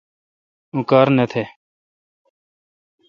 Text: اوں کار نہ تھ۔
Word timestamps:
اوں 0.73 0.83
کار 0.89 1.07
نہ 1.17 1.25
تھ۔ 1.31 1.43